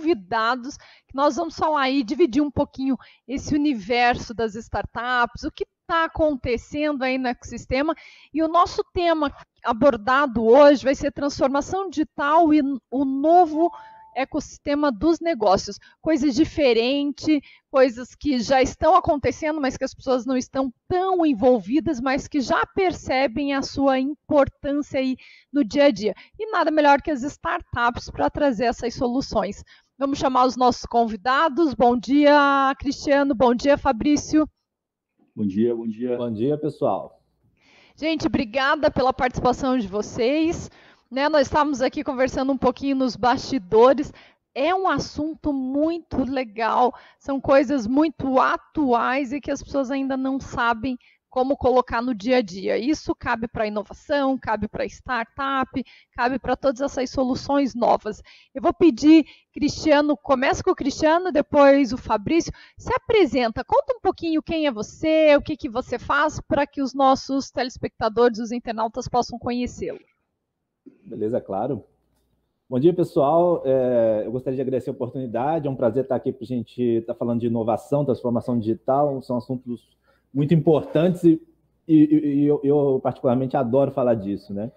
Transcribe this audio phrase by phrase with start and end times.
[0.00, 2.96] convidados que nós vamos falar aí, dividir um pouquinho
[3.28, 7.94] esse universo das startups, o que está acontecendo aí no ecossistema.
[8.32, 9.32] E o nosso tema
[9.62, 13.70] abordado hoje vai ser transformação digital e o novo
[14.14, 17.40] ecossistema dos negócios, coisas diferentes,
[17.70, 22.40] coisas que já estão acontecendo, mas que as pessoas não estão tão envolvidas, mas que
[22.40, 25.16] já percebem a sua importância aí
[25.52, 26.14] no dia a dia.
[26.38, 29.62] E nada melhor que as startups para trazer essas soluções.
[30.00, 31.74] Vamos chamar os nossos convidados.
[31.74, 33.34] Bom dia, Cristiano.
[33.34, 34.48] Bom dia, Fabrício.
[35.36, 36.16] Bom dia, bom dia.
[36.16, 37.20] Bom dia, pessoal.
[37.94, 40.70] Gente, obrigada pela participação de vocês.
[41.10, 44.10] Né, nós estávamos aqui conversando um pouquinho nos bastidores.
[44.54, 50.40] É um assunto muito legal, são coisas muito atuais e que as pessoas ainda não
[50.40, 50.96] sabem
[51.30, 52.76] como colocar no dia a dia.
[52.76, 58.20] Isso cabe para inovação, cabe para startup, cabe para todas essas soluções novas.
[58.52, 64.00] Eu vou pedir, Cristiano, começa com o Cristiano, depois o Fabrício, se apresenta, conta um
[64.00, 68.50] pouquinho quem é você, o que, que você faz para que os nossos telespectadores, os
[68.50, 70.00] internautas possam conhecê-lo.
[71.04, 71.84] Beleza, claro.
[72.68, 73.62] Bom dia, pessoal.
[73.64, 75.66] É, eu gostaria de agradecer a oportunidade.
[75.66, 79.20] É um prazer estar aqui para a gente estar falando de inovação, transformação digital.
[79.22, 79.88] São assuntos
[80.32, 81.40] muito importantes e,
[81.86, 84.70] e, e eu, eu, particularmente, adoro falar disso, né?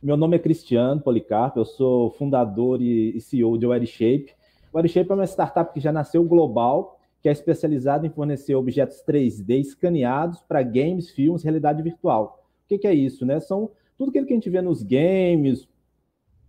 [0.00, 4.32] Meu nome é Cristiano Policarpo, eu sou fundador e, CEO de WireShape.
[4.72, 9.60] WireShape é uma startup que já nasceu global, que é especializada em fornecer objetos 3D
[9.60, 12.44] escaneados para games, filmes, realidade virtual.
[12.64, 13.40] O que, que é isso, né?
[13.40, 15.68] São tudo aquilo que a gente vê nos games,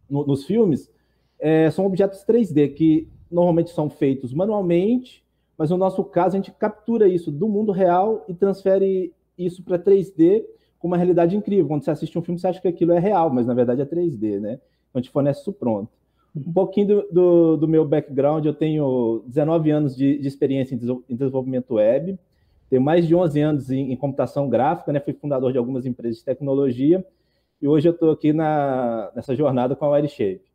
[0.07, 0.91] no, nos filmes,
[1.39, 5.23] é, são objetos 3D que normalmente são feitos manualmente,
[5.59, 9.77] mas no nosso caso a gente captura isso do mundo real e transfere isso para
[9.77, 10.45] 3D
[10.79, 11.67] com uma realidade incrível.
[11.67, 13.85] Quando você assiste um filme, você acha que aquilo é real, mas na verdade é
[13.85, 14.57] 3D, né?
[14.93, 15.91] A gente fornece isso pronto.
[16.33, 20.77] Um pouquinho do, do, do meu background, eu tenho 19 anos de, de experiência em,
[21.13, 22.17] desenvolvimento web,
[22.69, 25.01] tenho mais de 11 anos em, em computação gráfica, né?
[25.01, 27.05] fui fundador de algumas empresas de tecnologia,
[27.61, 30.48] e hoje eu estou aqui na, nessa jornada com a WireShape.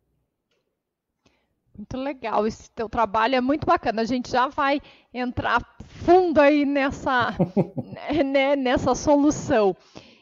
[1.77, 4.01] Muito legal, esse teu trabalho é muito bacana.
[4.01, 4.81] A gente já vai
[5.13, 7.35] entrar fundo aí nessa,
[8.25, 9.75] né, nessa solução.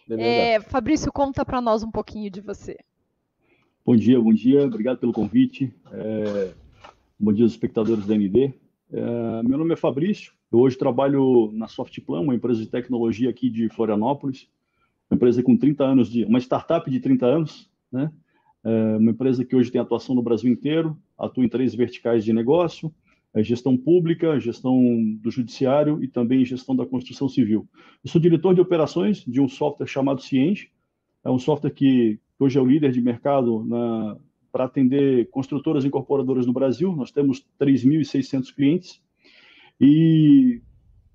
[0.10, 2.78] É, Fabrício, conta para nós um pouquinho de você.
[3.86, 5.74] Bom dia, bom dia, obrigado pelo convite.
[5.92, 6.52] É,
[7.20, 8.54] bom dia aos espectadores da ND.
[8.92, 13.50] É, meu nome é Fabrício, eu hoje trabalho na Softplan, uma empresa de tecnologia aqui
[13.50, 14.48] de Florianópolis
[15.14, 18.12] uma empresa com 30 anos de, uma startup de 30 anos, né?
[18.64, 22.32] É uma empresa que hoje tem atuação no Brasil inteiro, atua em três verticais de
[22.32, 22.94] negócio,
[23.34, 24.78] é gestão pública, gestão
[25.22, 27.68] do judiciário e também gestão da construção civil.
[28.04, 30.72] Eu sou diretor de operações de um software chamado Ciente,
[31.24, 33.66] é um software que hoje é o líder de mercado
[34.52, 36.96] para atender construtoras e incorporadoras no Brasil.
[36.96, 39.02] Nós temos 3.600 clientes
[39.82, 40.62] e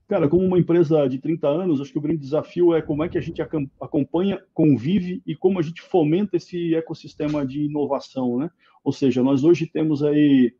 [0.08, 3.10] Cara, como uma empresa de 30 anos, acho que o grande desafio é como é
[3.10, 3.42] que a gente
[3.78, 8.50] acompanha, convive e como a gente fomenta esse ecossistema de inovação, né?
[8.82, 10.54] Ou seja, nós hoje temos aí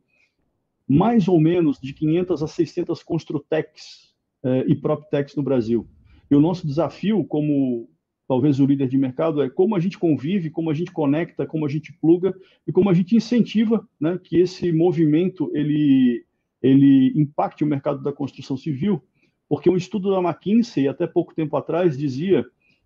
[0.87, 5.87] mais ou menos de 500 a 600 construtecs eh, e proptechs no Brasil.
[6.29, 7.89] E o nosso desafio, como
[8.27, 11.65] talvez o líder de mercado, é como a gente convive, como a gente conecta, como
[11.65, 12.35] a gente pluga
[12.67, 16.23] e como a gente incentiva né, que esse movimento ele,
[16.61, 19.01] ele impacte o mercado da construção civil
[19.49, 22.45] porque um estudo da McKinsey, até pouco tempo atrás, dizia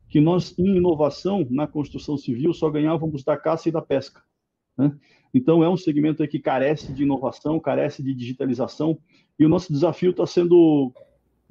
[0.09, 4.23] que nós, em inovação na construção civil, só ganhávamos da caça e da pesca.
[4.77, 4.95] Né?
[5.33, 8.97] Então, é um segmento que carece de inovação, carece de digitalização,
[9.37, 10.93] e o nosso desafio está sendo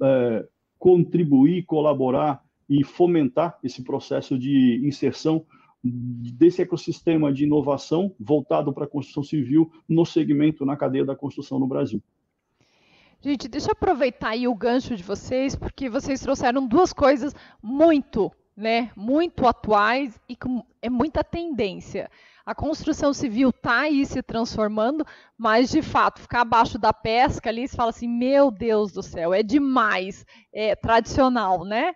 [0.01, 0.47] é,
[0.79, 5.45] contribuir, colaborar e fomentar esse processo de inserção
[5.83, 11.59] desse ecossistema de inovação voltado para a construção civil no segmento, na cadeia da construção
[11.59, 12.01] no Brasil.
[13.25, 18.29] Gente, deixa eu aproveitar aí o gancho de vocês, porque vocês trouxeram duas coisas muito,
[18.53, 22.11] né, muito atuais e com é muita tendência.
[22.45, 25.07] A construção civil está aí se transformando,
[25.37, 29.33] mas de fato, ficar abaixo da pesca ali, você fala assim, meu Deus do céu,
[29.33, 31.93] é demais, é tradicional, né?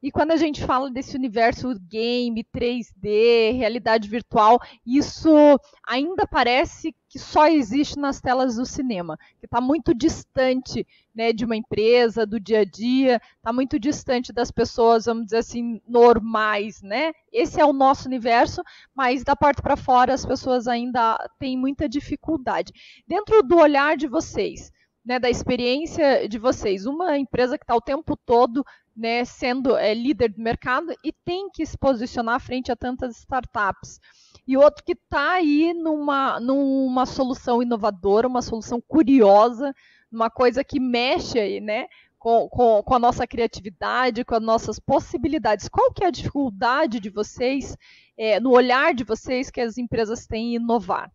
[0.00, 7.18] E quando a gente fala desse universo game, 3D, realidade virtual, isso ainda parece que
[7.18, 12.38] só existe nas telas do cinema, que está muito distante né, de uma empresa, do
[12.38, 17.12] dia a dia, está muito distante das pessoas, vamos dizer assim, normais, né?
[17.32, 18.62] Esse é o nosso universo,
[18.94, 22.72] mas da porta para fora as pessoas ainda têm muita dificuldade.
[23.04, 24.70] Dentro do olhar de vocês,
[25.04, 28.62] né, da experiência de vocês, uma empresa que está o tempo todo
[28.98, 34.00] né, sendo é, líder do mercado e tem que se posicionar frente a tantas startups.
[34.44, 39.72] e outro que está aí numa, numa solução inovadora, uma solução curiosa,
[40.10, 41.86] uma coisa que mexe aí, né?
[42.18, 45.68] Com, com, com, a nossa criatividade, com as nossas possibilidades.
[45.68, 47.76] Qual que é a dificuldade de vocês,
[48.16, 51.12] é, no olhar de vocês, que as empresas têm em inovar?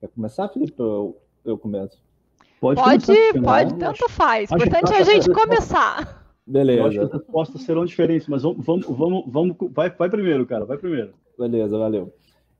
[0.00, 0.80] Quer começar, Felipe?
[0.80, 2.02] Eu, eu começo.
[2.60, 3.06] Pode, pode,
[3.42, 4.50] pode tanto faz.
[4.50, 6.20] O importante é a gente começar.
[6.46, 6.80] Beleza.
[6.80, 10.44] Eu acho que as respostas serão diferentes, mas vamos, vamos, vamos, vamos vai, vai primeiro,
[10.44, 11.14] cara, vai primeiro.
[11.38, 12.12] Beleza, valeu.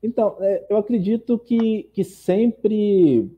[0.03, 3.31] Então, é, eu acredito que, que sempre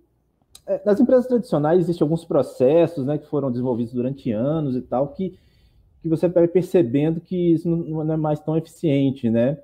[0.67, 5.08] é, nas empresas tradicionais existem alguns processos né, que foram desenvolvidos durante anos e tal,
[5.08, 5.37] que,
[6.00, 9.58] que você vai percebendo que isso não, não é mais tão eficiente, né?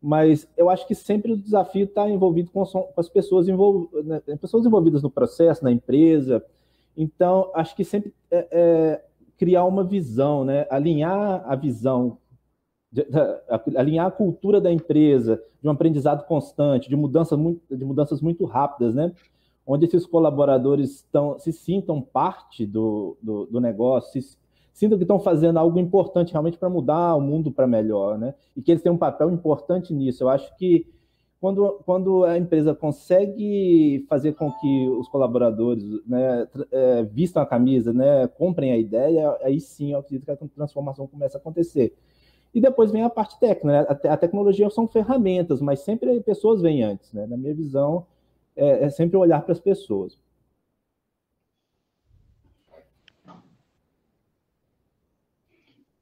[0.00, 2.62] Mas eu acho que sempre o desafio está envolvido com,
[2.96, 6.44] as pessoas, envol, né, pessoas envolvidas no processo, na empresa.
[6.96, 9.04] Então, acho que sempre é, é,
[9.36, 10.66] criar uma visão, né?
[10.70, 12.18] alinhar a visão,
[12.90, 13.06] de,
[13.76, 18.44] alinhar a cultura da empresa, de um aprendizado constante, de, mudança muito, de mudanças muito
[18.44, 19.12] rápidas, né?
[19.66, 21.06] onde esses colaboradores
[21.38, 24.38] se sintam parte do, do, do negócio, se,
[24.78, 28.32] sintam que estão fazendo algo importante realmente para mudar o mundo para melhor, né?
[28.56, 30.22] E que eles têm um papel importante nisso.
[30.22, 30.86] Eu acho que
[31.40, 37.92] quando, quando a empresa consegue fazer com que os colaboradores né, é, vistam a camisa,
[37.92, 41.96] né, comprem a ideia, aí sim eu acredito que a transformação começa a acontecer.
[42.54, 43.66] E depois vem a parte técnica.
[43.66, 43.86] Né?
[43.88, 47.12] A, a tecnologia são ferramentas, mas sempre pessoas vêm antes.
[47.12, 47.26] Né?
[47.26, 48.06] Na minha visão,
[48.54, 50.16] é, é sempre olhar para as pessoas.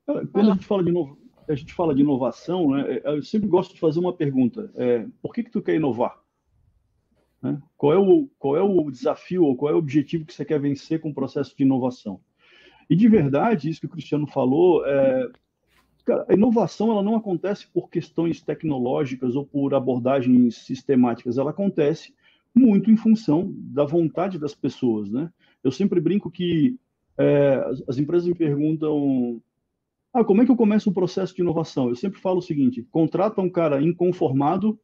[0.07, 1.19] Quando a gente fala de novo,
[1.49, 5.07] a gente fala de inovação, né, é, eu sempre gosto de fazer uma pergunta: é,
[5.21, 6.19] por que que tu quer inovar?
[7.43, 7.61] Né?
[7.77, 10.61] Qual é o qual é o desafio ou qual é o objetivo que você quer
[10.61, 12.21] vencer com o processo de inovação?
[12.89, 15.29] E de verdade, isso que o Cristiano falou, é,
[16.05, 22.15] cara, a inovação ela não acontece por questões tecnológicas ou por abordagens sistemáticas, ela acontece
[22.55, 25.31] muito em função da vontade das pessoas, né?
[25.63, 26.79] Eu sempre brinco que
[27.19, 27.57] é,
[27.89, 29.43] as, empresas me perguntam
[30.17, 31.91] ah, como é que eu começo um processo de inovação?
[31.91, 34.79] Eu sempre falo o seguinte: contrata um cara inconformado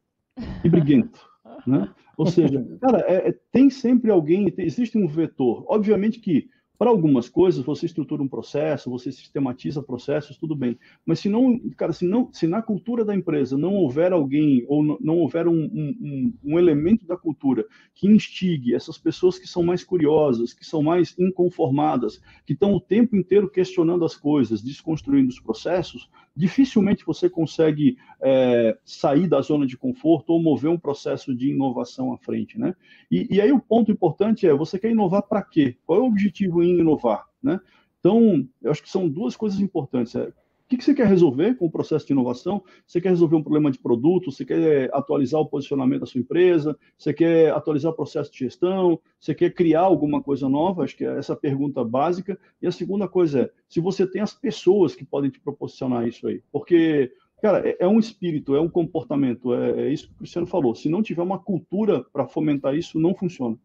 [0.62, 1.20] e briguento.
[1.66, 1.88] Né?
[2.16, 5.64] Ou seja, cara, é, é, tem sempre alguém, tem, existe um vetor.
[5.68, 6.48] Obviamente que
[6.82, 10.76] para algumas coisas, você estrutura um processo, você sistematiza processos, tudo bem.
[11.06, 14.98] Mas se não, cara, se, não, se na cultura da empresa não houver alguém, ou
[15.00, 17.64] não, houver um, um, um, elemento da cultura
[17.94, 22.80] que instigue essas pessoas que são mais curiosas, que são mais inconformadas, que estão o
[22.80, 29.66] tempo inteiro questionando as coisas, desconstruindo os processos, dificilmente você consegue é, sair da zona
[29.66, 32.74] de conforto ou mover um processo de inovação à frente, né?
[33.10, 35.76] E, e aí o ponto importante é, você quer inovar para quê?
[35.86, 37.60] Qual é o objetivo em inovar, né?
[38.00, 40.14] Então, eu acho que são duas coisas importantes.
[40.16, 40.32] É,
[40.72, 42.64] o que você quer resolver com o processo de inovação?
[42.86, 44.32] Você quer resolver um problema de produto?
[44.32, 46.76] Você quer atualizar o posicionamento da sua empresa?
[46.96, 48.98] Você quer atualizar o processo de gestão?
[49.20, 50.82] Você quer criar alguma coisa nova?
[50.82, 52.38] Acho que é essa pergunta básica.
[52.60, 56.26] E a segunda coisa é, se você tem as pessoas que podem te proporcionar isso
[56.26, 56.42] aí.
[56.50, 60.46] Porque, cara, é, é um espírito, é um comportamento, é, é isso que o Cristiano
[60.46, 60.74] falou.
[60.74, 63.58] Se não tiver uma cultura para fomentar isso, não funciona.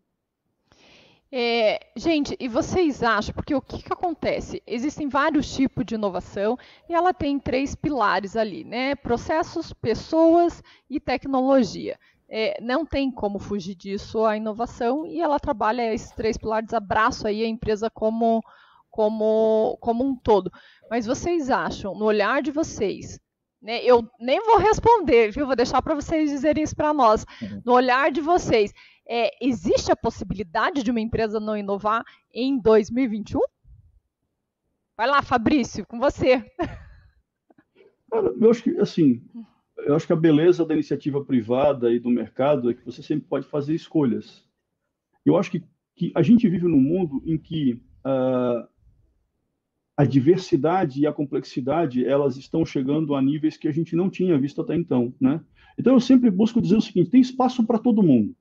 [1.32, 4.64] É, gente, e vocês acham, porque o que, que, acontece?
[4.66, 6.58] Existem vários tipos de inovação
[6.90, 8.96] e ela tem três pilares ali, né?
[8.96, 12.00] Processos, pessoas e tecnologia.
[12.30, 17.28] É, não tem como fugir disso a inovação e ela trabalha esses três pilares, abraço
[17.28, 18.42] aí a empresa como,
[18.90, 20.52] como, como um todo.
[20.90, 23.20] Mas vocês acham, no olhar de vocês,
[23.62, 25.46] né, eu nem vou responder, viu?
[25.46, 27.26] Vou deixar para vocês dizerem isso para nós.
[27.42, 27.62] Uhum.
[27.66, 28.74] No olhar de vocês,
[29.08, 33.40] é, existe a possibilidade de uma empresa não inovar em 2021?
[34.96, 36.44] Vai lá, Fabrício, com você.
[38.12, 39.22] Cara, eu acho que, assim,
[39.78, 43.28] eu acho que a beleza da iniciativa privada e do mercado é que você sempre
[43.28, 44.44] pode fazer escolhas.
[45.26, 45.64] Eu acho que,
[45.96, 47.74] que a gente vive num mundo em que
[48.06, 48.68] uh,
[49.96, 54.38] a diversidade e a complexidade elas estão chegando a níveis que a gente não tinha
[54.38, 55.42] visto até então, né?
[55.78, 58.36] Então eu sempre busco dizer o seguinte: tem espaço para todo mundo.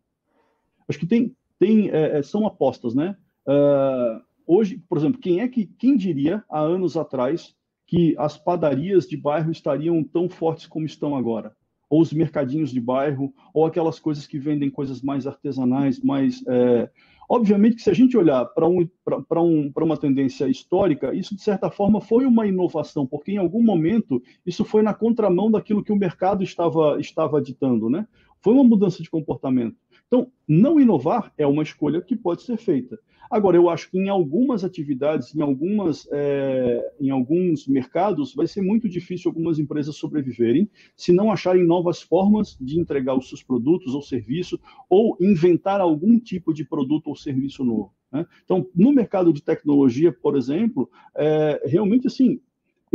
[0.88, 3.16] Acho que tem, tem é, é, são apostas, né?
[3.47, 7.55] Uh, hoje, por exemplo, quem é que quem diria há anos atrás
[7.87, 11.55] que as padarias de bairro estariam tão fortes como estão agora?
[11.88, 16.43] Ou os mercadinhos de bairro, ou aquelas coisas que vendem coisas mais artesanais, mais.
[16.49, 16.90] É...
[17.28, 18.88] Obviamente que se a gente olhar para um,
[19.37, 24.23] um, uma tendência histórica, isso de certa forma foi uma inovação, porque em algum momento
[24.45, 28.07] isso foi na contramão daquilo que o mercado estava, estava ditando, né?
[28.40, 29.76] Foi uma mudança de comportamento.
[30.06, 32.98] Então, não inovar é uma escolha que pode ser feita.
[33.30, 38.62] Agora, eu acho que em algumas atividades, em, algumas, é, em alguns mercados, vai ser
[38.62, 43.94] muito difícil algumas empresas sobreviverem se não acharem novas formas de entregar os seus produtos
[43.94, 47.92] ou serviços ou inventar algum tipo de produto ou serviço novo.
[48.12, 48.25] Né?
[48.44, 52.40] Então, no mercado de tecnologia, por exemplo, é, realmente assim,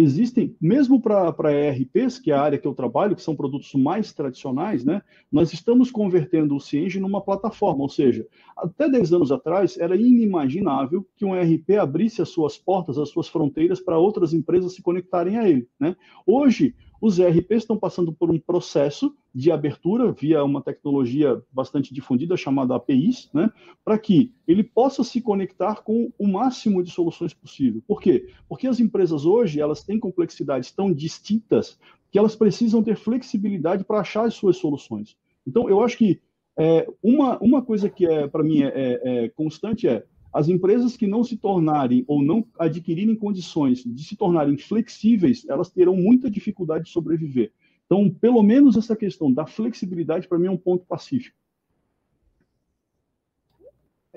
[0.01, 4.11] existem, mesmo para ERPs, que é a área que eu trabalho, que são produtos mais
[4.13, 8.27] tradicionais, né, nós estamos convertendo o Cienge numa plataforma, ou seja,
[8.57, 13.27] até 10 anos atrás era inimaginável que um ERP abrisse as suas portas, as suas
[13.27, 15.67] fronteiras para outras empresas se conectarem a ele.
[15.79, 15.95] Né?
[16.25, 22.37] Hoje, os ERPs estão passando por um processo de abertura via uma tecnologia bastante difundida
[22.37, 23.51] chamada APIs, né,
[23.83, 27.81] para que ele possa se conectar com o máximo de soluções possível.
[27.87, 28.29] Por quê?
[28.47, 31.79] Porque as empresas hoje elas têm complexidades tão distintas
[32.11, 35.17] que elas precisam ter flexibilidade para achar as suas soluções.
[35.47, 36.21] Então, eu acho que
[36.59, 40.95] é, uma, uma coisa que é para mim é, é, é constante é as empresas
[40.95, 46.29] que não se tornarem ou não adquirirem condições de se tornarem flexíveis, elas terão muita
[46.29, 47.51] dificuldade de sobreviver.
[47.85, 51.35] Então, pelo menos essa questão da flexibilidade, para mim, é um ponto pacífico.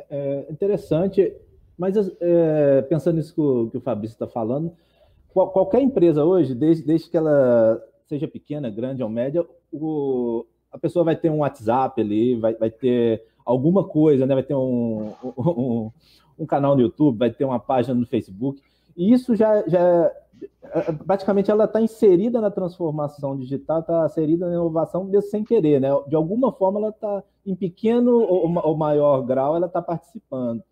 [0.08, 1.34] É interessante,
[1.76, 4.72] mas é, pensando nisso que o, que o Fabrício está falando,
[5.28, 10.78] qual, qualquer empresa hoje, desde, desde que ela seja pequena, grande ou média, o, a
[10.78, 14.34] pessoa vai ter um WhatsApp ali, vai, vai ter alguma coisa, né?
[14.34, 15.90] vai ter um, um,
[16.38, 18.60] um, canal no YouTube, vai ter uma página no Facebook.
[18.96, 20.10] E isso já, já
[21.06, 25.88] praticamente ela está inserida na transformação digital, está inserida na inovação mesmo sem querer, né?
[26.08, 30.62] De alguma forma ela está em pequeno ou, ou maior grau, ela está participando.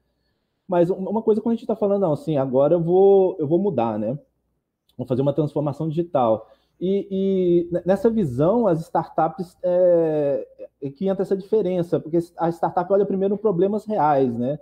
[0.67, 3.59] Mas uma coisa quando a gente está falando, não, assim, agora eu vou, eu vou
[3.59, 4.19] mudar, né?
[4.97, 6.49] Vou fazer uma transformação digital.
[6.85, 10.49] E, e nessa visão, as startups é,
[10.83, 14.59] é, que entra essa diferença, porque a startup olha primeiro problemas reais, né?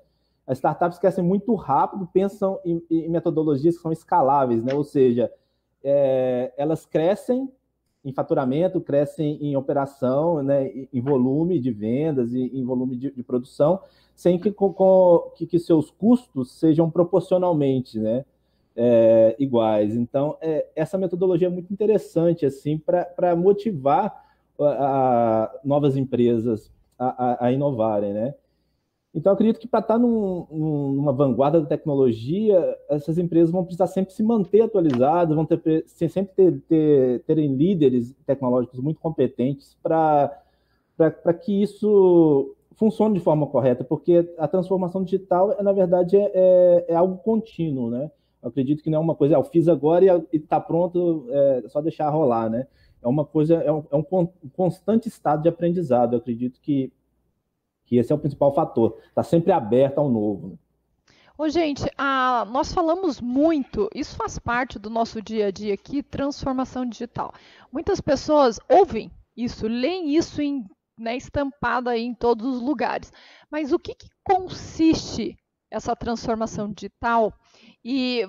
[0.46, 4.74] As startups crescem muito rápido, pensam em, em metodologias que são escaláveis, né?
[4.74, 5.32] Ou seja,
[5.82, 7.50] é, elas crescem
[8.04, 13.22] em faturamento, crescem em operação, né, em volume de vendas e em volume de, de
[13.22, 13.80] produção,
[14.14, 18.26] sem que, com, que, que seus custos sejam proporcionalmente, né?
[18.82, 19.94] É, iguais.
[19.94, 24.25] Então, é, essa metodologia é muito interessante assim para motivar
[24.58, 28.34] a, a, novas empresas a, a, inovarem, né?
[29.12, 33.88] Então, acredito que para estar tá num, numa vanguarda da tecnologia, essas empresas vão precisar
[33.88, 40.32] sempre se manter atualizadas, vão ter, sempre ter, ter, terem líderes tecnológicos muito competentes para
[41.42, 46.94] que isso funcione de forma correta, porque a transformação digital, na verdade, é, é, é
[46.94, 48.10] algo contínuo, né?
[48.42, 51.68] Eu acredito que não é uma coisa, ah, eu fiz agora e está pronto, é
[51.68, 52.66] só deixar rolar, né?
[53.02, 56.14] É uma coisa, é um, é um constante estado de aprendizado.
[56.14, 56.92] Eu acredito que,
[57.85, 58.99] que esse é o principal fator.
[59.09, 60.49] Está sempre aberto ao novo.
[60.49, 60.54] Né?
[61.38, 66.02] Ô, gente, a, nós falamos muito, isso faz parte do nosso dia a dia aqui,
[66.02, 67.32] transformação digital.
[67.73, 70.66] Muitas pessoas ouvem isso, leem isso em,
[70.99, 73.11] né, estampado aí em todos os lugares.
[73.50, 75.35] Mas o que, que consiste
[75.70, 77.32] essa transformação digital?
[77.84, 78.26] E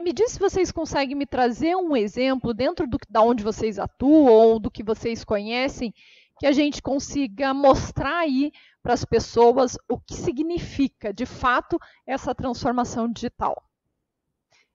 [0.00, 4.32] me diz se vocês conseguem me trazer um exemplo dentro do, da onde vocês atuam
[4.32, 5.92] ou do que vocês conhecem,
[6.38, 8.52] que a gente consiga mostrar aí
[8.82, 13.62] para as pessoas o que significa, de fato, essa transformação digital.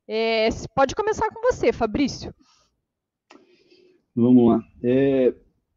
[0.08, 2.34] É, pode começar com você, Fabrício.
[4.16, 4.64] Vamos lá.
[4.82, 5.34] É,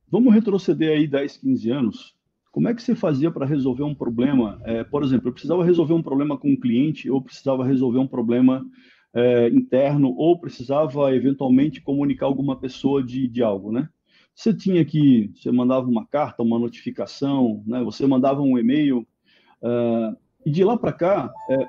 [0.09, 2.20] vamos retroceder aí 10, 15 anos.
[2.51, 4.61] Como é que você fazia para resolver um problema?
[4.65, 8.07] É, por exemplo, eu precisava resolver um problema com um cliente, ou precisava resolver um
[8.07, 8.67] problema
[9.15, 13.89] é, interno, ou precisava eventualmente comunicar alguma pessoa de, de algo, né?
[14.35, 17.83] Você tinha que, você mandava uma carta, uma notificação, né?
[17.85, 19.07] Você mandava um e-mail,
[19.63, 21.69] uh, e de lá para cá, é,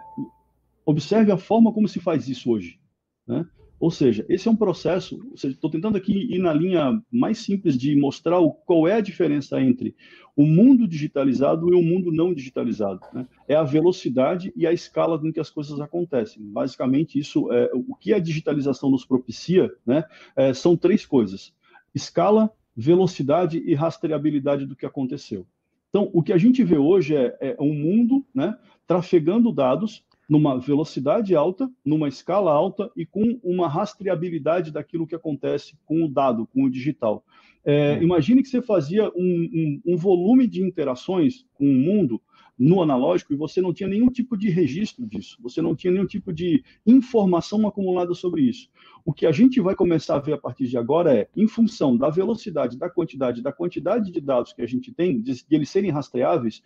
[0.86, 2.80] observe a forma como se faz isso hoje,
[3.28, 3.46] né?
[3.82, 5.20] Ou seja, esse é um processo.
[5.34, 9.60] Estou tentando aqui ir na linha mais simples de mostrar o, qual é a diferença
[9.60, 9.96] entre
[10.36, 13.02] o mundo digitalizado e o mundo não digitalizado.
[13.12, 13.26] Né?
[13.48, 16.44] É a velocidade e a escala com que as coisas acontecem.
[16.44, 19.74] Basicamente, isso é o que a digitalização nos propicia.
[19.84, 20.04] Né?
[20.36, 21.52] É, são três coisas:
[21.94, 25.48] escala, velocidade e rastreabilidade do que aconteceu.
[25.90, 30.58] Então, o que a gente vê hoje é, é um mundo né, trafegando dados numa
[30.58, 36.48] velocidade alta, numa escala alta e com uma rastreabilidade daquilo que acontece com o dado,
[36.48, 37.26] com o digital.
[37.66, 42.22] É, imagine que você fazia um, um, um, volume de interações com o mundo
[42.58, 46.06] no analógico e você não tinha nenhum tipo de registro disso, você não tinha nenhum
[46.06, 48.70] tipo de informação acumulada sobre isso.
[49.04, 51.98] O que a gente vai começar a ver a partir de agora é, em função
[51.98, 55.70] da velocidade, da quantidade, da quantidade de dados que a gente tem, de, de eles
[55.70, 56.64] serem rastreáveis,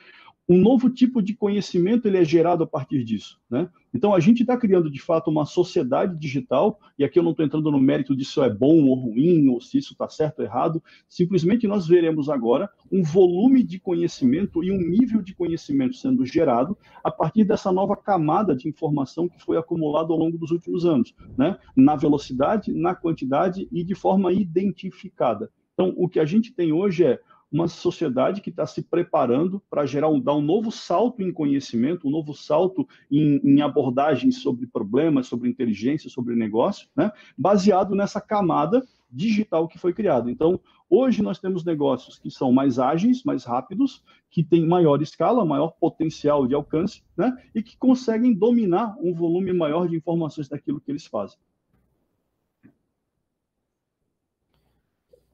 [0.48, 3.40] um novo tipo de conhecimento ele é gerado a partir disso.
[3.56, 3.70] Né?
[3.94, 7.46] Então, a gente está criando, de fato, uma sociedade digital, e aqui eu não estou
[7.46, 10.46] entrando no mérito de se é bom ou ruim, ou se isso está certo ou
[10.46, 16.26] errado, simplesmente nós veremos agora um volume de conhecimento e um nível de conhecimento sendo
[16.26, 20.86] gerado a partir dessa nova camada de informação que foi acumulada ao longo dos últimos
[20.86, 21.58] anos, né?
[21.74, 25.50] na velocidade, na quantidade e de forma identificada.
[25.74, 27.22] Então, o que a gente tem hoje é
[27.56, 32.06] uma sociedade que está se preparando para gerar um, dar um novo salto em conhecimento,
[32.06, 37.10] um novo salto em, em abordagens sobre problemas, sobre inteligência, sobre negócio, né?
[37.38, 40.30] baseado nessa camada digital que foi criada.
[40.30, 40.60] Então,
[40.90, 45.70] hoje nós temos negócios que são mais ágeis, mais rápidos, que têm maior escala, maior
[45.80, 47.42] potencial de alcance, né?
[47.56, 51.40] e que conseguem dominar um volume maior de informações daquilo que eles fazem.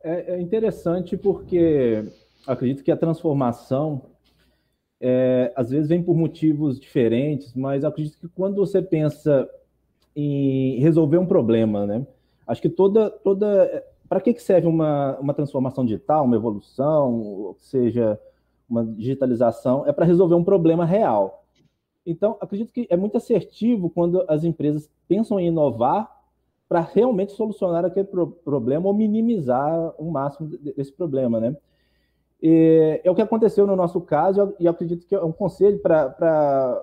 [0.03, 2.05] É, é interessante porque
[2.47, 4.03] acredito que a transformação
[4.99, 9.49] é, às vezes vem por motivos diferentes, mas acredito que quando você pensa
[10.15, 12.05] em resolver um problema, né?
[12.45, 17.55] Acho que toda toda para que, que serve uma, uma transformação digital, uma evolução, ou
[17.57, 18.19] seja,
[18.69, 21.45] uma digitalização, é para resolver um problema real.
[22.05, 26.20] Então, acredito que é muito assertivo quando as empresas pensam em inovar
[26.71, 31.53] para realmente solucionar aquele pro problema ou minimizar o máximo desse problema, né?
[32.41, 36.81] E, é o que aconteceu no nosso caso e acredito que é um conselho para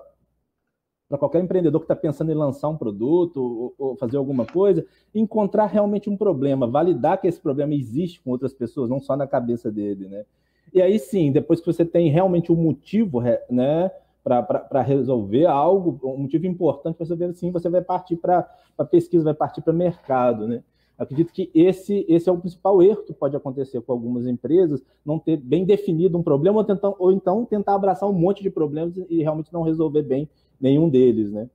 [1.17, 5.65] qualquer empreendedor que está pensando em lançar um produto ou, ou, fazer alguma coisa, encontrar
[5.65, 9.71] realmente um problema, validar que esse problema existe com outras pessoas, não só na cabeça
[9.71, 10.23] dele, né?
[10.71, 13.89] E aí sim, depois que você tem realmente um motivo, né,
[14.23, 18.47] para resolver algo, um motivo importante para resolver, sim, você vai partir para
[18.89, 20.63] pesquisa, vai partir para mercado, né?
[20.97, 25.17] Acredito que esse, esse é o principal erro que pode acontecer com algumas empresas, não
[25.17, 28.97] ter bem definido um problema ou, tentar, ou então tentar abraçar um monte de problemas
[28.97, 31.49] e realmente não resolver bem nenhum deles, né?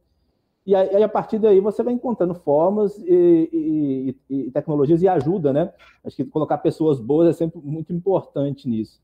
[0.67, 5.53] E aí, a partir daí, você vai encontrando formas e, e, e, tecnologias e ajuda,
[5.53, 5.71] né?
[6.03, 8.99] Acho que colocar pessoas boas é sempre muito importante nisso.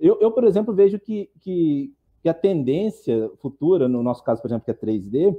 [0.00, 1.92] Eu, eu por exemplo, vejo que, que,
[2.22, 5.36] que a tendência futura, no nosso caso, por exemplo, que é 3D,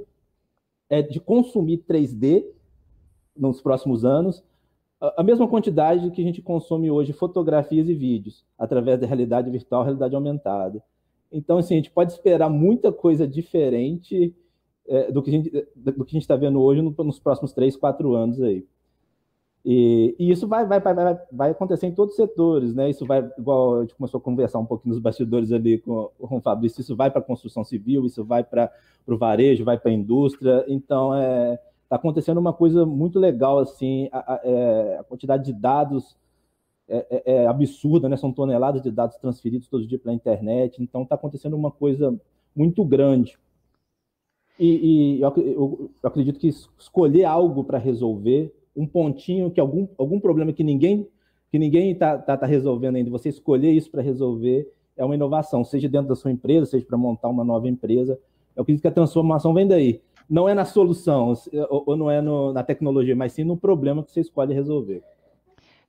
[0.90, 2.44] é de consumir 3D
[3.36, 4.44] nos próximos anos
[5.16, 9.82] a mesma quantidade que a gente consome hoje fotografias e vídeos através da realidade virtual,
[9.82, 10.82] realidade aumentada.
[11.30, 14.34] Então, assim, a gente pode esperar muita coisa diferente
[14.86, 18.64] é, do que a gente está vendo hoje no, nos próximos três, quatro anos aí.
[19.64, 22.90] E, e, isso vai, vai, vai, vai acontecer em todos os setores, né?
[22.90, 26.36] Isso vai, igual a gente começou a conversar um pouquinho nos bastidores ali com, com
[26.36, 28.70] o Fabrício, isso vai para a construção civil, isso vai para
[29.06, 30.66] o varejo, vai para a indústria.
[30.68, 35.54] Então, é, tá acontecendo uma coisa muito legal, assim, a, a, é, a quantidade de
[35.54, 36.14] dados
[36.86, 38.18] é, é, é, absurda, né?
[38.18, 40.82] São toneladas de dados transferidos todo dia pela internet.
[40.82, 42.14] Então, está acontecendo uma coisa
[42.54, 43.38] muito grande.
[44.58, 49.86] E, e eu, eu, eu acredito que escolher algo para resolver um pontinho que algum,
[49.98, 51.08] algum problema que ninguém
[51.50, 55.64] que ninguém está tá, tá resolvendo ainda, você escolher isso para resolver é uma inovação,
[55.64, 58.18] seja dentro da sua empresa, seja para montar uma nova empresa.
[58.56, 60.00] Eu acredito que a transformação vem daí.
[60.28, 61.32] Não é na solução,
[61.68, 65.02] ou, ou não é no, na tecnologia, mas sim no problema que você escolhe resolver.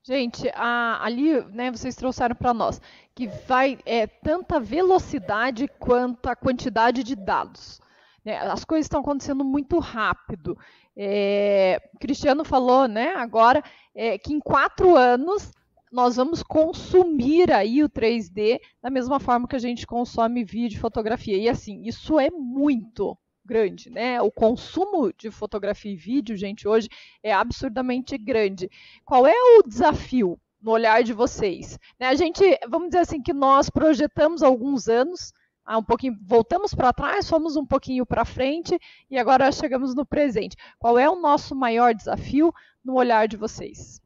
[0.04, 2.80] Gente, a, ali, né, vocês trouxeram para nós
[3.16, 7.82] que vai é, tanta velocidade quanto a quantidade de dados.
[8.26, 8.38] Né?
[8.38, 10.58] As coisas estão acontecendo muito rápido.
[10.98, 15.52] É, Cristiano falou, né, agora, é, que em quatro anos
[15.92, 20.80] nós vamos consumir aí o 3D da mesma forma que a gente consome vídeo e
[20.80, 21.38] fotografia.
[21.38, 24.20] E assim, isso é muito grande, né?
[24.22, 26.90] O consumo de fotografia e vídeo, gente, hoje
[27.22, 28.70] é absurdamente grande.
[29.06, 31.80] Qual é o desafio no olhar de vocês?
[32.00, 35.32] Né, a gente, vamos dizer assim, que nós projetamos alguns anos
[35.68, 40.56] um pouquinho, voltamos para trás, fomos um pouquinho para frente e agora chegamos no presente.
[40.78, 44.00] Qual é o nosso maior desafio no olhar de vocês?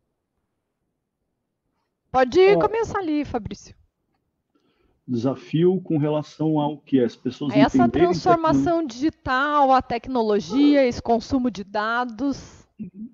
[2.12, 3.76] Pode começar ali, Fabrício.
[5.08, 11.63] Desafio com relação ao que as pessoas Essa transformação digital, a tecnologia, esse consumo de
[11.63, 12.67] dados.
[12.80, 13.10] Uhum.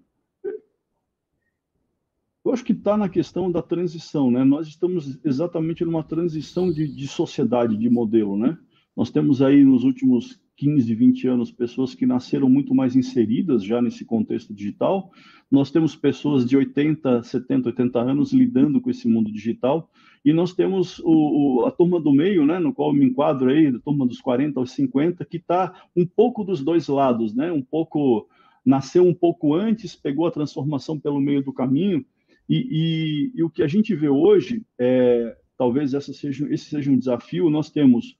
[2.45, 4.43] Eu acho que está na questão da transição, né?
[4.43, 8.55] Nós estamos exatamente numa transição de, de sociedade, de modelo, né?
[8.95, 13.81] Nós temos aí nos últimos 15, 20 anos, pessoas que nasceram muito mais inseridas já
[13.81, 15.12] nesse contexto digital.
[15.49, 19.89] Nós temos pessoas de 80, 70, 80 anos lidando com esse mundo digital.
[20.23, 23.49] E nós temos o, o, a turma do meio, né, no qual eu me enquadro
[23.49, 27.51] aí, a turma dos 40 aos 50, que está um pouco dos dois lados, né?
[27.51, 28.29] Um pouco
[28.63, 32.05] nasceu um pouco antes, pegou a transformação pelo meio do caminho.
[32.47, 36.97] E, e, e o que a gente vê hoje, é, talvez seja, esse seja um
[36.97, 37.49] desafio.
[37.49, 38.17] Nós temos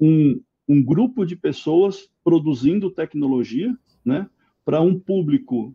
[0.00, 4.28] um, um grupo de pessoas produzindo tecnologia, né,
[4.64, 5.74] para um público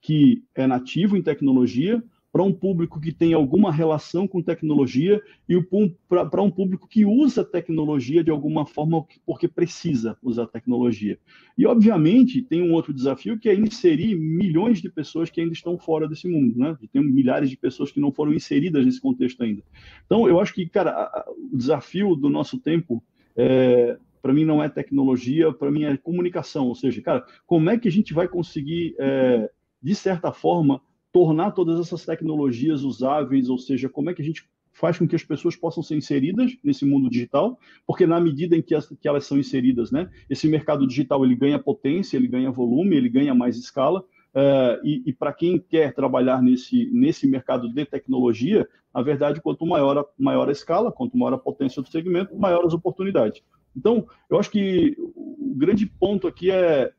[0.00, 5.60] que é nativo em tecnologia, para um público que tem alguma relação com tecnologia e
[6.08, 11.18] para um público que usa tecnologia de alguma forma porque precisa usar tecnologia.
[11.58, 15.76] E, obviamente, tem um outro desafio que é inserir milhões de pessoas que ainda estão
[15.76, 16.76] fora desse mundo, né?
[16.92, 19.62] Tem milhares de pessoas que não foram inseridas nesse contexto ainda.
[20.06, 23.02] Então, eu acho que, cara, o desafio do nosso tempo
[23.36, 26.68] é, para mim não é tecnologia, para mim é comunicação.
[26.68, 29.50] Ou seja, cara, como é que a gente vai conseguir, é,
[29.82, 30.80] de certa forma,
[31.12, 33.48] tornar todas essas tecnologias usáveis?
[33.48, 36.56] Ou seja, como é que a gente faz com que as pessoas possam ser inseridas
[36.62, 37.58] nesse mundo digital?
[37.86, 41.34] Porque na medida em que, as, que elas são inseridas, né, esse mercado digital ele
[41.34, 44.04] ganha potência, ele ganha volume, ele ganha mais escala.
[44.32, 49.66] Uh, e, e para quem quer trabalhar nesse, nesse mercado de tecnologia, na verdade, quanto
[49.66, 53.42] maior a, maior a escala, quanto maior a potência do segmento, maior as oportunidades.
[53.76, 56.92] Então, eu acho que o grande ponto aqui é,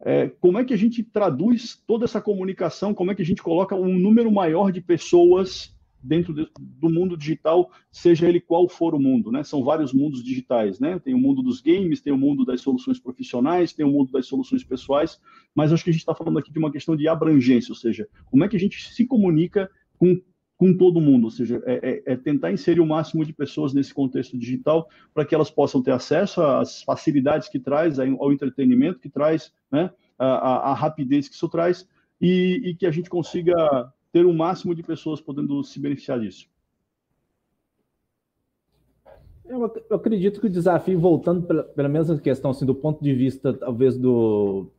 [0.00, 3.42] é, como é que a gente traduz toda essa comunicação, como é que a gente
[3.42, 8.94] coloca um número maior de pessoas dentro de, do mundo digital, seja ele qual for
[8.94, 9.42] o mundo, né?
[9.42, 10.98] São vários mundos digitais, né?
[10.98, 14.26] Tem o mundo dos games, tem o mundo das soluções profissionais, tem o mundo das
[14.26, 15.18] soluções pessoais,
[15.54, 18.06] mas acho que a gente está falando aqui de uma questão de abrangência, ou seja,
[18.26, 20.20] como é que a gente se comunica com
[20.64, 21.74] com todo mundo, ou seja, é,
[22.06, 25.82] é, é, tentar inserir o máximo de pessoas nesse contexto digital para que elas possam
[25.82, 31.34] ter acesso às facilidades que traz, ao entretenimento que traz, né, a, a rapidez que
[31.34, 31.86] isso traz
[32.18, 36.48] e, e, que a gente consiga ter o máximo de pessoas podendo se beneficiar disso.
[39.44, 43.12] Eu, eu acredito que o desafio, voltando pela, pela mesma questão, assim, do ponto de
[43.12, 44.70] vista, talvez, do,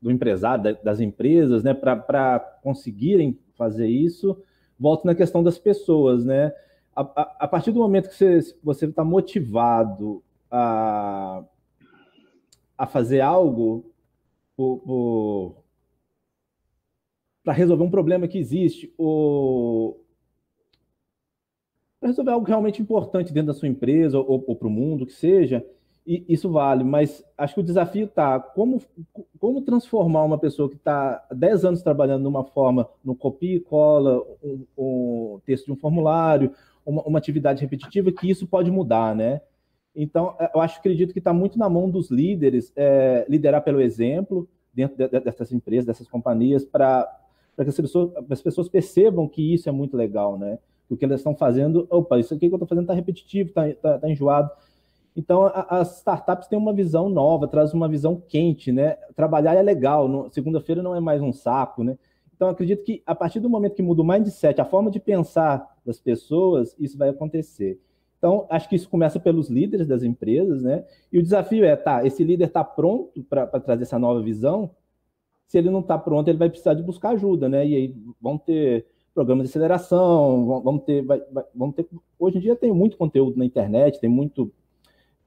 [0.00, 4.40] do empresário, das empresas, né, para conseguirem fazer isso,
[4.78, 6.52] volto na questão das pessoas, né?
[6.94, 11.44] A, a, a partir do momento que você está motivado a,
[12.76, 13.92] a fazer algo
[17.44, 20.02] para resolver um problema que existe, ou
[22.00, 25.12] para resolver algo realmente importante dentro da sua empresa ou, ou para o mundo, que
[25.12, 25.64] seja,
[26.06, 28.80] e isso vale, mas acho que o desafio está como,
[29.40, 34.22] como transformar uma pessoa que está 10 anos trabalhando numa forma, no copia e cola,
[34.40, 36.52] um, um texto de um formulário,
[36.84, 39.40] uma, uma, atividade repetitiva, que isso pode mudar, né?
[39.96, 43.80] Então, é, eu acho, acredito que está muito na mão dos líderes é, liderar pelo
[43.80, 47.04] exemplo dentro de, de, dessas empresas, dessas companhias, para
[47.56, 50.60] que as pessoas, as pessoas percebam que isso é muito legal, né?
[50.88, 53.72] O que elas estão fazendo, opa, isso aqui que eu estou fazendo está repetitivo, está
[53.74, 54.48] tá, tá enjoado
[55.16, 58.98] então, as startups têm uma visão nova, traz uma visão quente, né?
[59.14, 61.98] Trabalhar é legal, segunda-feira não é mais um saco, né?
[62.34, 65.74] Então, acredito que a partir do momento que muda o mindset, a forma de pensar
[65.86, 67.80] das pessoas, isso vai acontecer.
[68.18, 70.84] Então, acho que isso começa pelos líderes das empresas, né?
[71.10, 74.70] E o desafio é, tá, esse líder está pronto para trazer essa nova visão?
[75.46, 77.66] Se ele não está pronto, ele vai precisar de buscar ajuda, né?
[77.66, 81.88] E aí vão ter programas de aceleração, vão ter, vai, vai, vão ter.
[82.18, 84.52] Hoje em dia tem muito conteúdo na internet, tem muito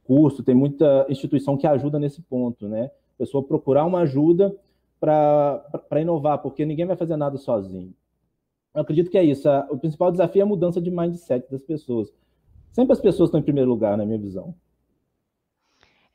[0.10, 2.86] curso, tem muita instituição que ajuda nesse ponto, né?
[2.86, 4.56] A pessoa procurar uma ajuda
[5.00, 7.94] para inovar, porque ninguém vai fazer nada sozinho.
[8.74, 9.48] Eu acredito que é isso.
[9.70, 12.12] O principal desafio é a mudança de mindset das pessoas.
[12.72, 14.56] Sempre as pessoas estão em primeiro lugar, na minha visão.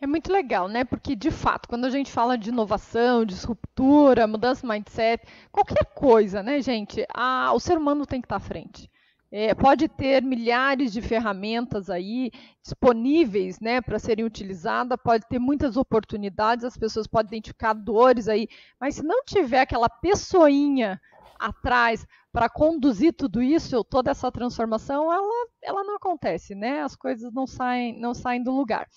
[0.00, 0.84] É muito legal, né?
[0.84, 5.84] Porque, de fato, quando a gente fala de inovação, de disruptura, mudança de mindset, qualquer
[5.94, 7.06] coisa, né, gente?
[7.14, 8.90] A, o ser humano tem que estar à frente.
[9.36, 12.30] É, pode ter milhares de ferramentas aí
[12.62, 18.46] disponíveis né, para serem utilizadas, pode ter muitas oportunidades, as pessoas podem identificar dores aí,
[18.80, 21.00] mas se não tiver aquela pessoinha
[21.36, 26.82] atrás para conduzir tudo isso, toda essa transformação, ela, ela não acontece, né?
[26.82, 28.88] As coisas não saem, não saem do lugar.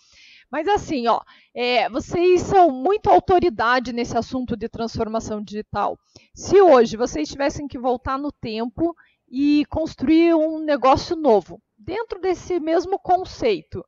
[0.51, 1.19] Mas assim, ó,
[1.51, 5.97] é, vocês são muito autoridade nesse assunto de transformação digital.
[6.35, 8.95] Se hoje vocês tivessem que voltar no tempo
[9.27, 11.61] e construir um negócio novo.
[11.77, 13.85] Dentro desse mesmo conceito,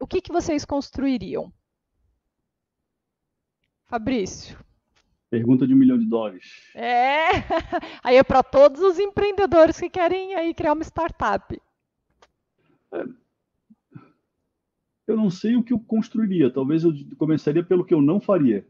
[0.00, 1.52] o que, que vocês construiriam?
[3.86, 4.58] Fabrício.
[5.30, 6.70] Pergunta de um milhão de dólares.
[6.74, 7.28] É,
[8.02, 11.60] aí é para todos os empreendedores que querem aí criar uma startup.
[12.92, 13.04] É.
[15.08, 16.52] eu não sei o que eu construiria.
[16.52, 18.66] Talvez eu começaria pelo que eu não faria.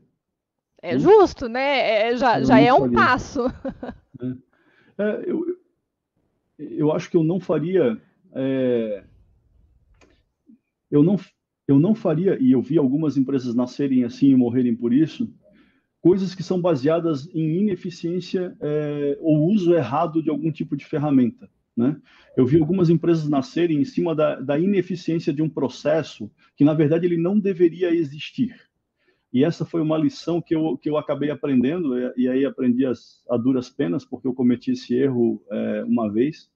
[0.81, 2.09] É justo, né?
[2.09, 2.97] É, já, já é um faria.
[2.97, 3.41] passo.
[4.23, 4.55] É.
[4.97, 5.45] É, eu,
[6.59, 8.01] eu acho que eu não faria.
[8.35, 9.05] É,
[10.91, 11.19] eu, não,
[11.67, 15.33] eu não faria, e eu vi algumas empresas nascerem assim e morrerem por isso,
[16.01, 21.49] coisas que são baseadas em ineficiência é, ou uso errado de algum tipo de ferramenta.
[21.77, 21.97] Né?
[22.37, 26.75] Eu vi algumas empresas nascerem em cima da, da, ineficiência de um processo que, na
[26.75, 28.55] verdade, ele não deveria existir.
[29.35, 32.87] E essa foi uma lição que eu, que eu acabei aprendendo, e, e aí aprendi
[32.87, 36.49] as, a duras penas, porque eu cometi esse erro é, uma vez,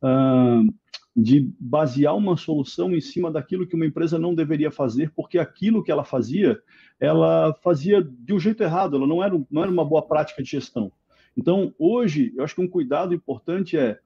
[0.00, 0.72] uh,
[1.14, 5.82] de basear uma solução em cima daquilo que uma empresa não deveria fazer, porque aquilo
[5.82, 6.62] que ela fazia,
[7.00, 10.48] ela fazia de um jeito errado, ela não era, não era uma boa prática de
[10.48, 10.92] gestão.
[11.36, 13.98] Então, hoje, eu acho que um cuidado importante é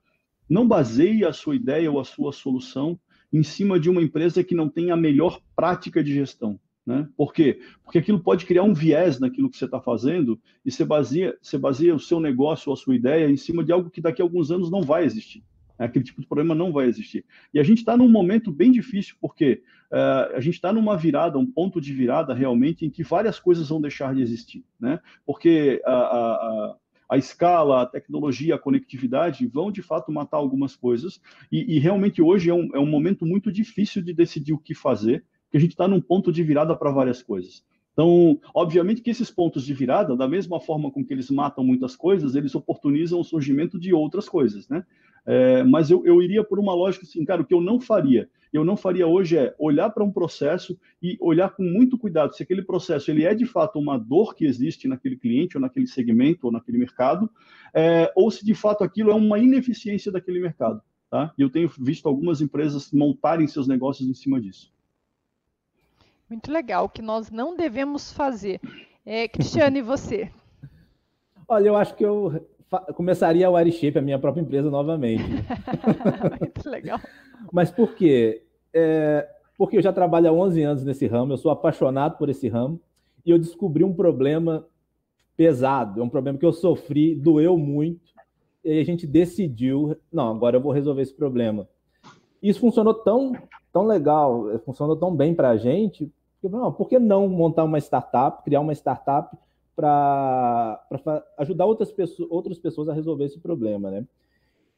[0.49, 2.99] não baseie a sua ideia ou a sua solução
[3.31, 6.59] em cima de uma empresa que não tem a melhor prática de gestão.
[6.87, 7.09] Né?
[7.17, 7.61] Por quê?
[7.83, 11.57] Porque aquilo pode criar um viés naquilo que você está fazendo e você baseia, você
[11.57, 14.25] baseia o seu negócio ou a sua ideia em cima de algo que daqui a
[14.25, 15.43] alguns anos não vai existir.
[15.79, 17.25] Aquele tipo de problema não vai existir.
[17.53, 21.39] E a gente está num momento bem difícil, porque uh, a gente está numa virada,
[21.39, 24.65] um ponto de virada realmente, em que várias coisas vão deixar de existir.
[24.79, 25.01] Né?
[25.27, 26.77] Porque a, a,
[27.11, 31.21] a escala, a tecnologia, a conectividade vão de fato matar algumas coisas.
[31.51, 34.75] E, e realmente hoje é um, é um momento muito difícil de decidir o que
[34.75, 37.65] fazer, porque a gente está num ponto de virada para várias coisas.
[37.93, 41.95] Então, obviamente que esses pontos de virada, da mesma forma com que eles matam muitas
[41.95, 44.85] coisas, eles oportunizam o surgimento de outras coisas, né?
[45.25, 48.29] É, mas eu, eu iria por uma lógica assim, cara, o que eu não faria,
[48.53, 52.43] eu não faria hoje é olhar para um processo e olhar com muito cuidado se
[52.43, 56.47] aquele processo ele é de fato uma dor que existe naquele cliente ou naquele segmento
[56.47, 57.31] ou naquele mercado,
[57.73, 61.33] é, ou se de fato aquilo é uma ineficiência daquele mercado, tá?
[61.39, 64.74] E eu tenho visto algumas empresas montarem seus negócios em cima disso.
[66.29, 68.61] Muito legal, o que nós não devemos fazer.
[69.05, 70.31] É, Cristiano, e você?
[71.47, 72.47] Olha, eu acho que eu
[72.95, 75.23] começaria o Arishape, a minha própria empresa, novamente.
[76.41, 76.99] Muito legal.
[77.53, 78.43] Mas por quê?
[78.73, 82.49] É, porque eu já trabalho há 11 anos nesse ramo, eu sou apaixonado por esse
[82.49, 82.81] ramo,
[83.25, 84.67] e eu descobri um problema
[85.37, 88.13] pesado, é um problema que eu sofri, doeu muito,
[88.65, 91.69] e a gente decidiu, não, agora eu vou resolver esse problema.
[92.43, 93.33] Isso funcionou tão,
[93.75, 96.09] tão legal, funcionou tão bem para a gente,
[96.41, 99.37] não, por que não montar uma startup, criar uma startup
[99.75, 100.81] para
[101.39, 104.07] ajudar outras pessoas, outras pessoas a resolver esse problema, né?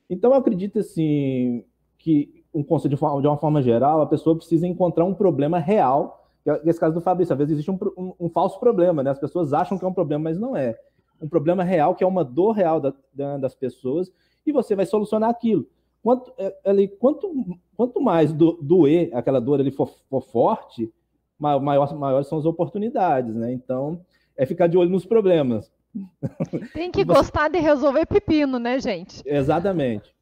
[0.09, 1.63] Então, eu acredito, assim,
[1.99, 6.27] que um conceito de, de uma forma geral, a pessoa precisa encontrar um problema real,
[6.43, 9.11] que é esse caso do Fabrício, às vezes existe um, um, um, falso problema, né?
[9.11, 10.79] As pessoas acham que é um problema, mas não é.
[11.21, 12.95] Um problema real, que é uma dor real da,
[13.37, 14.11] das pessoas,
[14.47, 15.67] e você vai solucionar aquilo.
[16.07, 20.89] Quanto, é, ali, quanto, quanto mais do, doer, aquela dor ali for, for forte,
[21.37, 23.53] maior, maiores são as oportunidades, né?
[23.53, 24.01] Então,
[24.37, 25.69] é ficar de olho nos problemas.
[26.73, 29.21] Tem que gostar de resolver pepino, né, gente?
[29.27, 30.15] Exatamente.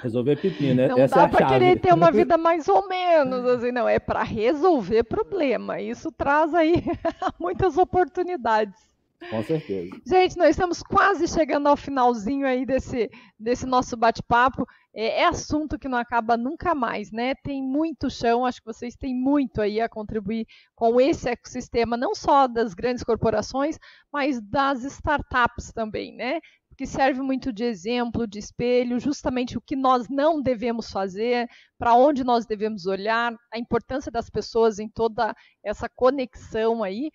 [0.00, 0.86] Resolver pepino, né?
[0.86, 3.88] Não Essa dá é para querer ter uma vida mais ou menos, assim, não.
[3.88, 5.80] É para resolver problema.
[5.80, 6.74] Isso traz aí
[7.40, 8.92] muitas oportunidades.
[9.30, 9.96] Com certeza.
[10.06, 14.66] Gente, nós estamos quase chegando ao finalzinho aí desse, desse nosso bate-papo.
[14.94, 17.34] É, é, assunto que não acaba nunca mais, né?
[17.36, 22.14] Tem muito chão, acho que vocês têm muito aí a contribuir com esse ecossistema, não
[22.14, 23.78] só das grandes corporações,
[24.12, 26.40] mas das startups também, né?
[26.82, 31.94] Que serve muito de exemplo, de espelho, justamente o que nós não devemos fazer, para
[31.94, 35.32] onde nós devemos olhar, a importância das pessoas em toda
[35.64, 37.08] essa conexão aí.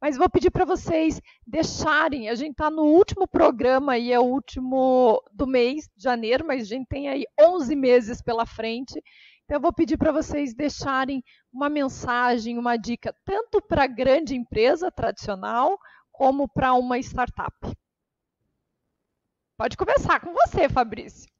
[0.00, 4.24] Mas vou pedir para vocês deixarem, a gente está no último programa aí, é o
[4.24, 9.00] último do mês de janeiro, mas a gente tem aí 11 meses pela frente.
[9.44, 14.34] Então, eu vou pedir para vocês deixarem uma mensagem, uma dica, tanto para a grande
[14.34, 15.78] empresa tradicional,
[16.10, 17.54] como para uma startup.
[19.62, 21.30] Pode começar com você, Fabrício.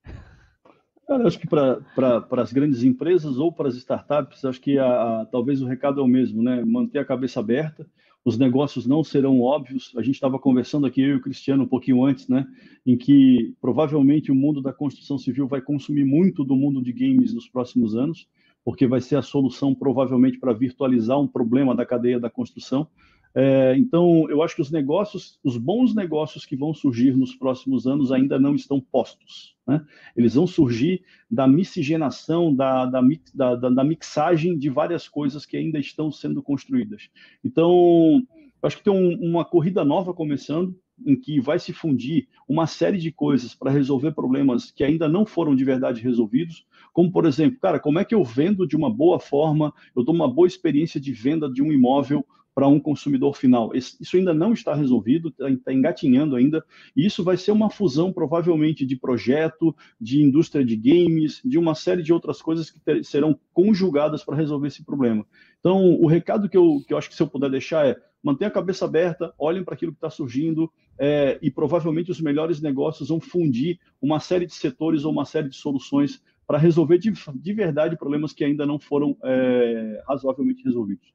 [1.08, 4.86] Cara, acho que para as grandes empresas ou para as startups, acho que a,
[5.22, 6.64] a, talvez o recado é o mesmo, né?
[6.64, 7.84] Manter a cabeça aberta,
[8.24, 9.92] os negócios não serão óbvios.
[9.96, 12.46] A gente estava conversando aqui, eu e o Cristiano, um pouquinho antes, né?
[12.86, 17.34] Em que provavelmente o mundo da construção civil vai consumir muito do mundo de games
[17.34, 18.28] nos próximos anos,
[18.64, 22.86] porque vai ser a solução provavelmente para virtualizar um problema da cadeia da construção.
[23.34, 27.86] É, então, eu acho que os negócios, os bons negócios que vão surgir nos próximos
[27.86, 29.56] anos ainda não estão postos.
[29.66, 29.84] Né?
[30.16, 33.00] Eles vão surgir da miscigenação, da, da,
[33.34, 37.08] da, da, mixagem de várias coisas que ainda estão sendo construídas.
[37.42, 38.22] Então,
[38.62, 40.76] eu acho que tem um, uma corrida nova começando.
[41.04, 45.24] em que vai se fundir uma série de coisas para resolver problemas que ainda não
[45.24, 48.90] foram de verdade resolvidos, como por exemplo, cara, como é que eu vendo de uma
[48.90, 53.36] boa forma, eu dou uma boa experiência de venda de um imóvel para um consumidor
[53.36, 53.72] final.
[53.74, 58.12] Isso ainda não está resolvido, está tá engatinhando ainda, e isso vai ser uma fusão
[58.12, 63.04] provavelmente de projeto, de indústria de games, de uma série de outras coisas que ter,
[63.04, 65.26] serão conjugadas para resolver esse problema.
[65.60, 68.48] Então, o recado que eu, que eu acho que se eu puder deixar é mantenha
[68.48, 73.08] a cabeça aberta, olhem para aquilo que está surgindo é, e provavelmente os melhores negócios
[73.08, 77.52] vão fundir uma série de setores ou uma série de soluções para resolver de, de,
[77.52, 81.12] verdade problemas que ainda não foram é, razoavelmente resolvidos.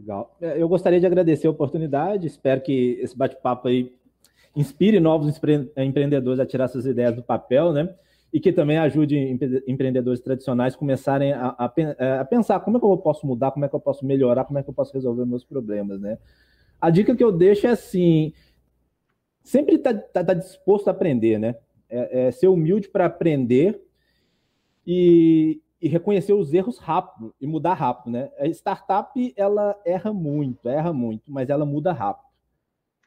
[0.00, 0.36] Legal.
[0.40, 3.92] É, eu gostaria de agradecer a oportunidade, espero que esse bate-papo aí
[4.56, 5.38] inspire novos
[5.76, 7.94] empreendedores a tirar suas ideias do papel, né?
[8.32, 9.16] e que também ajude
[9.66, 13.64] empreendedores tradicionais começarem a, a, é, a, pensar como é que eu posso mudar, como
[13.64, 16.16] é que eu posso melhorar, como é que eu posso resolver meus problemas, né?
[16.80, 18.32] A dica que eu deixo é assim,
[19.42, 21.56] sempre tá, tá, tá disposto a aprender, né?
[21.88, 23.82] É, é ser humilde para aprender
[24.86, 28.30] e, e, reconhecer os erros rápido e mudar rápido, né?
[28.38, 32.28] A startup, ela erra muito, erra muito, mas ela muda rápido.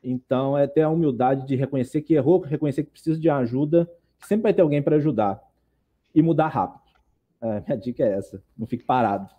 [0.03, 4.43] Então, é ter a humildade de reconhecer que errou, reconhecer que precisa de ajuda, sempre
[4.43, 5.41] vai ter alguém para ajudar
[6.13, 6.81] e mudar rápido.
[7.41, 9.29] É, minha dica é essa, não fique parado.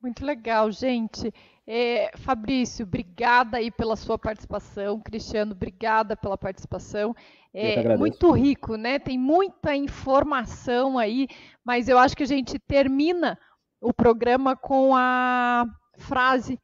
[0.00, 1.32] Muito legal, gente.
[1.70, 4.98] É, Fabrício, obrigada aí pela sua participação.
[5.00, 7.14] Cristiano, obrigada pela participação.
[7.52, 8.98] É muito rico, né?
[8.98, 11.28] Tem muita informação aí,
[11.62, 13.38] mas eu acho que a gente termina
[13.82, 15.66] o programa com a
[15.98, 16.58] frase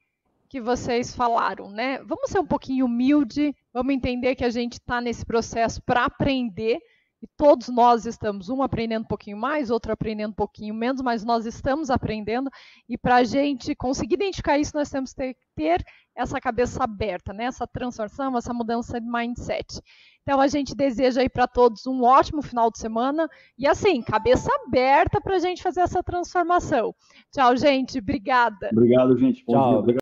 [0.48, 1.98] que vocês falaram, né?
[1.98, 6.80] Vamos ser um pouquinho humilde, vamos entender que a gente está nesse processo para aprender
[7.24, 11.24] e todos nós estamos, um aprendendo um pouquinho mais, outro aprendendo um pouquinho menos, mas
[11.24, 12.50] nós estamos aprendendo,
[12.86, 15.82] e para a gente conseguir identificar isso, nós temos que ter,
[16.14, 17.44] essa cabeça aberta, né?
[17.44, 19.80] essa transformação, essa mudança de mindset.
[20.22, 24.50] Então a gente deseja aí para todos um ótimo final de semana e assim, cabeça
[24.66, 26.94] aberta para a gente fazer essa transformação.
[27.32, 27.98] Tchau, gente.
[27.98, 28.68] Obrigada.
[28.70, 29.42] Obrigado, gente.
[29.46, 29.70] Bom Tchau.
[29.70, 29.80] Dia.